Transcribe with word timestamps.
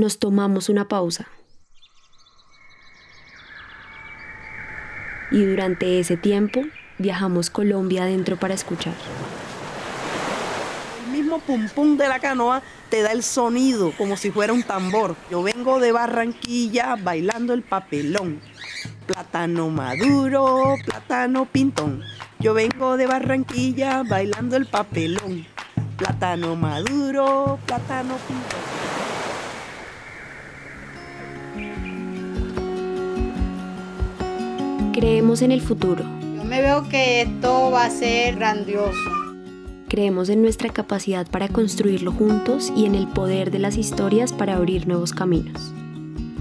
Nos 0.00 0.18
tomamos 0.18 0.70
una 0.70 0.88
pausa. 0.88 1.26
Y 5.30 5.44
durante 5.44 6.00
ese 6.00 6.16
tiempo 6.16 6.62
viajamos 6.96 7.50
Colombia 7.50 8.04
adentro 8.04 8.38
para 8.38 8.54
escuchar. 8.54 8.94
El 11.04 11.12
mismo 11.12 11.38
pum 11.40 11.68
pum 11.68 11.98
de 11.98 12.08
la 12.08 12.18
canoa 12.18 12.62
te 12.88 13.02
da 13.02 13.12
el 13.12 13.22
sonido 13.22 13.92
como 13.98 14.16
si 14.16 14.30
fuera 14.30 14.54
un 14.54 14.62
tambor. 14.62 15.16
Yo 15.30 15.42
vengo 15.42 15.78
de 15.80 15.92
Barranquilla 15.92 16.96
bailando 16.96 17.52
el 17.52 17.60
papelón. 17.60 18.40
Plátano 19.06 19.68
maduro, 19.68 20.76
plátano 20.82 21.44
pintón. 21.44 22.02
Yo 22.38 22.54
vengo 22.54 22.96
de 22.96 23.06
Barranquilla 23.06 24.02
bailando 24.02 24.56
el 24.56 24.64
papelón. 24.64 25.46
Plátano 25.98 26.56
maduro, 26.56 27.58
plátano 27.66 28.16
pintón. 28.26 28.59
Creemos 35.00 35.40
en 35.40 35.50
el 35.50 35.62
futuro. 35.62 36.04
Yo 36.36 36.44
me 36.44 36.60
veo 36.60 36.86
que 36.86 37.22
esto 37.22 37.70
va 37.70 37.86
a 37.86 37.90
ser 37.90 38.36
grandioso. 38.36 38.98
Creemos 39.88 40.28
en 40.28 40.42
nuestra 40.42 40.68
capacidad 40.68 41.26
para 41.26 41.48
construirlo 41.48 42.12
juntos 42.12 42.70
y 42.76 42.84
en 42.84 42.94
el 42.94 43.08
poder 43.08 43.50
de 43.50 43.60
las 43.60 43.78
historias 43.78 44.34
para 44.34 44.56
abrir 44.56 44.86
nuevos 44.86 45.14
caminos. 45.14 45.72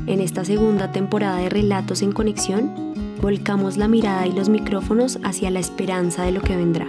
En 0.07 0.19
esta 0.19 0.43
segunda 0.43 0.91
temporada 0.91 1.37
de 1.37 1.47
Relatos 1.47 2.01
en 2.01 2.11
Conexión, 2.11 2.93
volcamos 3.21 3.77
la 3.77 3.87
mirada 3.87 4.27
y 4.27 4.33
los 4.33 4.49
micrófonos 4.49 5.19
hacia 5.23 5.49
la 5.51 5.61
esperanza 5.61 6.25
de 6.25 6.33
lo 6.33 6.41
que 6.41 6.57
vendrá. 6.57 6.87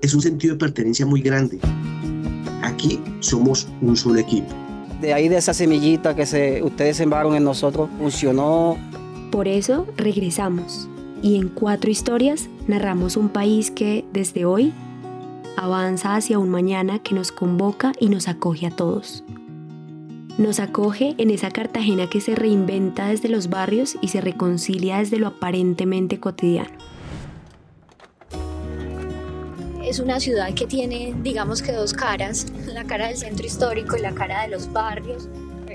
Es 0.00 0.14
un 0.14 0.22
sentido 0.22 0.54
de 0.54 0.60
pertenencia 0.60 1.04
muy 1.04 1.20
grande. 1.20 1.58
Aquí 2.62 2.98
somos 3.20 3.68
un 3.82 3.94
solo 3.94 4.20
equipo. 4.20 4.54
De 5.02 5.12
ahí 5.12 5.28
de 5.28 5.36
esa 5.36 5.52
semillita 5.52 6.16
que 6.16 6.24
se, 6.24 6.62
ustedes 6.62 6.96
sembraron 6.96 7.36
en 7.36 7.44
nosotros, 7.44 7.90
funcionó. 7.98 8.78
Por 9.36 9.48
eso 9.48 9.86
regresamos 9.98 10.88
y 11.20 11.36
en 11.36 11.50
cuatro 11.50 11.90
historias 11.90 12.48
narramos 12.68 13.18
un 13.18 13.28
país 13.28 13.70
que 13.70 14.02
desde 14.10 14.46
hoy 14.46 14.72
avanza 15.58 16.16
hacia 16.16 16.38
un 16.38 16.48
mañana 16.48 17.00
que 17.00 17.14
nos 17.14 17.32
convoca 17.32 17.92
y 18.00 18.08
nos 18.08 18.28
acoge 18.28 18.66
a 18.66 18.70
todos. 18.70 19.24
Nos 20.38 20.58
acoge 20.58 21.14
en 21.18 21.28
esa 21.28 21.50
Cartagena 21.50 22.08
que 22.08 22.22
se 22.22 22.34
reinventa 22.34 23.08
desde 23.08 23.28
los 23.28 23.50
barrios 23.50 23.98
y 24.00 24.08
se 24.08 24.22
reconcilia 24.22 25.00
desde 25.00 25.18
lo 25.18 25.26
aparentemente 25.26 26.18
cotidiano. 26.18 26.78
Es 29.84 29.98
una 29.98 30.18
ciudad 30.18 30.54
que 30.54 30.66
tiene, 30.66 31.14
digamos 31.22 31.60
que 31.60 31.72
dos 31.72 31.92
caras, 31.92 32.46
la 32.72 32.84
cara 32.84 33.08
del 33.08 33.18
centro 33.18 33.44
histórico 33.44 33.98
y 33.98 34.00
la 34.00 34.14
cara 34.14 34.44
de 34.44 34.48
los 34.48 34.72
barrios. 34.72 35.28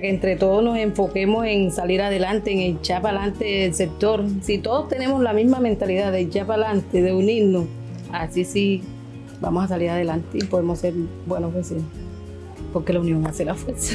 Entre 0.04 0.36
todos 0.36 0.64
nos 0.64 0.78
enfoquemos 0.78 1.46
en 1.46 1.72
salir 1.72 2.02
adelante, 2.02 2.52
en 2.52 2.60
echar 2.60 3.04
para 3.04 3.20
adelante 3.20 3.66
el 3.66 3.76
sector. 3.76 4.26
Si 4.42 4.58
todos 4.58 4.90
tenemos 4.90 5.22
la 5.22 5.32
misma 5.32 5.60
mentalidad 5.60 6.12
de 6.12 6.22
echar 6.22 6.48
para 6.48 6.70
adelante, 6.70 7.04
de 7.04 7.14
unirnos, 7.14 7.66
así 8.12 8.44
sí 8.44 8.82
vamos 9.40 9.66
a 9.66 9.68
salir 9.68 9.92
adelante 9.92 10.40
y 10.40 10.46
podemos 10.46 10.80
ser 10.80 10.96
buenos 11.28 11.54
vecinos, 11.54 11.84
porque 12.74 12.94
la 12.94 13.02
unión 13.02 13.28
hace 13.28 13.46
la 13.46 13.54
fuerza. 13.54 13.94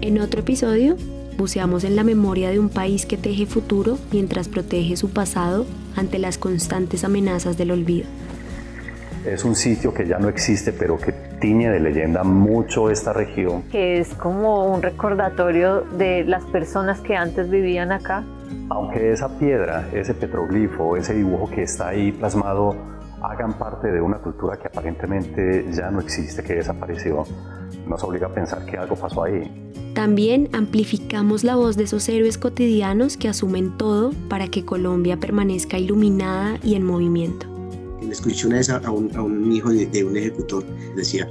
En 0.00 0.18
otro 0.20 0.40
episodio, 0.40 0.96
buceamos 1.36 1.84
en 1.84 1.94
la 1.94 2.02
memoria 2.02 2.50
de 2.50 2.58
un 2.58 2.68
país 2.68 3.06
que 3.06 3.16
teje 3.16 3.46
futuro 3.46 3.96
mientras 4.10 4.48
protege 4.48 4.96
su 4.96 5.10
pasado 5.10 5.66
ante 5.94 6.18
las 6.18 6.36
constantes 6.36 7.04
amenazas 7.04 7.56
del 7.56 7.70
olvido. 7.70 8.06
Es 9.28 9.44
un 9.44 9.54
sitio 9.54 9.92
que 9.92 10.06
ya 10.06 10.18
no 10.18 10.28
existe, 10.28 10.72
pero 10.72 10.96
que 10.96 11.12
tiñe 11.12 11.68
de 11.70 11.80
leyenda 11.80 12.24
mucho 12.24 12.90
esta 12.90 13.12
región. 13.12 13.62
Que 13.70 13.98
es 13.98 14.14
como 14.14 14.72
un 14.72 14.80
recordatorio 14.80 15.82
de 15.82 16.24
las 16.24 16.44
personas 16.46 17.00
que 17.00 17.14
antes 17.14 17.50
vivían 17.50 17.92
acá. 17.92 18.24
Aunque 18.70 19.12
esa 19.12 19.28
piedra, 19.38 19.86
ese 19.92 20.14
petroglifo, 20.14 20.96
ese 20.96 21.14
dibujo 21.14 21.50
que 21.50 21.64
está 21.64 21.88
ahí 21.88 22.12
plasmado 22.12 22.74
hagan 23.22 23.58
parte 23.58 23.92
de 23.92 24.00
una 24.00 24.16
cultura 24.18 24.56
que 24.56 24.68
aparentemente 24.68 25.66
ya 25.72 25.90
no 25.90 26.00
existe, 26.00 26.42
que 26.42 26.54
desapareció, 26.54 27.24
nos 27.86 28.02
obliga 28.04 28.28
a 28.28 28.34
pensar 28.34 28.64
que 28.64 28.78
algo 28.78 28.96
pasó 28.96 29.24
ahí. 29.24 29.72
También 29.94 30.48
amplificamos 30.54 31.44
la 31.44 31.56
voz 31.56 31.76
de 31.76 31.84
esos 31.84 32.08
héroes 32.08 32.38
cotidianos 32.38 33.16
que 33.16 33.28
asumen 33.28 33.76
todo 33.76 34.12
para 34.30 34.48
que 34.48 34.64
Colombia 34.64 35.18
permanezca 35.18 35.76
iluminada 35.76 36.58
y 36.62 36.76
en 36.76 36.84
movimiento. 36.84 37.47
Le 38.02 38.12
escuché 38.12 38.46
una 38.46 38.56
vez 38.56 38.70
a 38.70 38.90
un, 38.90 39.52
hijo 39.52 39.70
de, 39.70 39.86
de 39.86 40.04
un 40.04 40.16
ejecutor, 40.16 40.64
decía, 40.96 41.28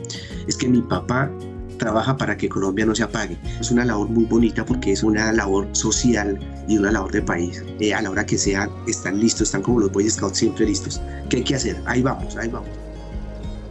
es 0.48 0.58
que 0.58 0.68
mi 0.68 0.82
papá 0.82 1.32
trabaja 1.78 2.18
para 2.18 2.36
que 2.36 2.50
Colombia 2.50 2.86
no 2.86 2.96
se 2.96 3.04
apague. 3.04 3.38
Es 3.60 3.72
una 3.72 3.86
labor 3.86 4.10
muy 4.10 4.26
bonita 4.26 4.66
porque 4.66 4.92
es 4.92 5.04
una 5.04 5.32
labor 5.32 5.68
social 5.72 6.40
y 6.68 6.78
una 6.78 6.92
labor 6.92 7.12
de 7.12 7.22
país. 7.22 7.64
Eh, 7.80 7.94
a 7.94 8.02
la 8.02 8.10
hora 8.10 8.26
que 8.26 8.38
sea, 8.38 8.70
están 8.88 9.20
listos, 9.20 9.44
están 9.44 9.62
como 9.62 9.80
los 9.80 9.92
Boy 9.92 10.10
Scouts 10.10 10.38
siempre 10.38 10.66
listos. 10.66 11.02
¿Qué 11.30 11.38
hay 11.38 11.44
que 11.44 11.56
hacer? 11.56 11.78
Ahí 11.86 12.02
vamos, 12.02 12.36
ahí 12.36 12.50
vamos. 12.50 12.70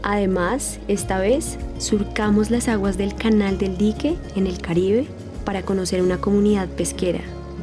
Además, 0.03 0.79
esta 0.87 1.19
vez 1.19 1.59
surcamos 1.79 2.51
las 2.51 2.69
aguas 2.69 2.97
del 2.97 3.15
canal 3.17 3.59
del 3.59 3.77
dique 3.77 4.17
en 4.37 4.47
el 4.47 4.61
Caribe 4.61 5.09
para 5.45 5.63
conocer 5.63 6.01
una 6.01 6.19
comunidad 6.19 6.69
pesquera 6.69 7.21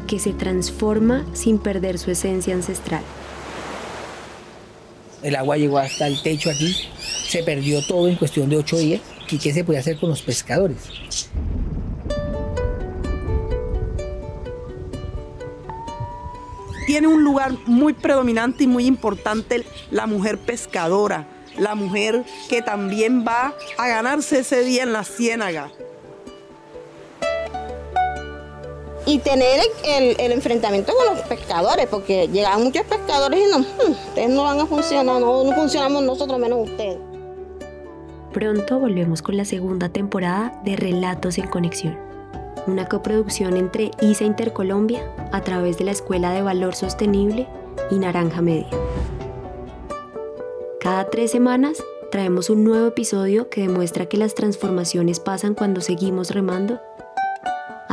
que 0.08 0.20
se 0.20 0.34
transforma 0.34 1.26
sin 1.34 1.58
perder 1.58 1.98
su 1.98 2.12
esencia 2.12 2.54
ancestral. 2.54 3.04
El 5.24 5.38
agua 5.38 5.56
llegó 5.58 5.78
hasta 5.78 6.08
el 6.08 6.22
techo 6.22 6.50
aquí, 6.50 6.76
se 7.00 7.44
perdió 7.44 7.82
todo 7.86 8.10
en 8.10 8.16
cuestión 8.16 8.50
de 8.50 8.58
ocho 8.58 8.78
días. 8.78 9.02
¿Y 9.32 9.40
qué 9.40 9.52
se 9.52 9.64
puede 9.64 9.80
hacer 9.80 9.98
con 9.98 10.10
los 10.10 10.22
pescadores? 10.22 10.78
Tiene 16.86 17.08
un 17.08 17.24
lugar 17.24 17.54
muy 17.66 17.94
predominante 17.94 18.66
y 18.66 18.68
muy 18.68 18.86
importante 18.86 19.64
la 19.90 20.06
mujer 20.06 20.38
pescadora, 20.38 21.28
la 21.58 21.74
mujer 21.74 22.24
que 22.50 22.62
también 22.62 23.26
va 23.26 23.56
a 23.78 23.88
ganarse 23.88 24.40
ese 24.40 24.64
día 24.64 24.84
en 24.84 24.94
la 24.94 25.04
ciénaga. 25.04 25.72
Y 29.06 29.20
tener 29.20 29.60
el, 29.86 30.16
el 30.20 30.32
enfrentamiento 30.32 30.94
con 30.96 31.16
los 31.16 31.26
pescadores, 31.26 31.88
porque 31.88 32.28
llegan 32.30 32.64
muchos 32.64 32.84
pescadores 32.86 33.40
y 33.40 33.52
no, 33.52 33.60
"Hmm, 33.60 33.92
ustedes 33.92 34.30
no 34.30 34.44
van 34.44 34.60
a 34.62 34.66
funcionar, 34.66 35.20
no, 35.20 35.44
no 35.44 35.52
funcionamos 35.54 36.04
nosotros 36.04 36.40
menos 36.40 36.70
ustedes. 36.70 36.98
Pronto 38.32 38.80
volvemos 38.80 39.22
con 39.22 39.38
la 39.38 39.46
segunda 39.46 39.90
temporada 39.90 40.60
de 40.64 40.76
Relatos 40.76 41.38
en 41.38 41.48
Conexión, 41.48 41.98
una 42.66 42.88
coproducción 42.88 43.58
entre 43.58 43.92
ISA 44.02 44.24
Intercolombia 44.24 45.04
a 45.32 45.42
través 45.42 45.78
de 45.78 45.84
la 45.84 45.92
Escuela 45.92 46.32
de 46.32 46.42
Valor 46.42 46.74
Sostenible 46.74 47.48
y 47.92 47.96
Naranja 48.00 48.42
Media. 48.42 48.70
Cada 50.80 51.10
tres 51.10 51.30
semanas 51.32 51.84
traemos 52.10 52.50
un 52.50 52.64
nuevo 52.64 52.88
episodio 52.88 53.50
que 53.50 53.62
demuestra 53.62 54.08
que 54.08 54.18
las 54.18 54.34
transformaciones 54.34 55.20
pasan 55.20 55.54
cuando 55.56 55.82
seguimos 55.82 56.32
remando 56.32 56.80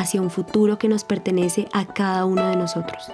hacia 0.01 0.23
un 0.23 0.31
futuro 0.31 0.79
que 0.79 0.89
nos 0.89 1.05
pertenece 1.05 1.69
a 1.73 1.85
cada 1.85 2.25
uno 2.25 2.49
de 2.49 2.57
nosotros. 2.57 3.11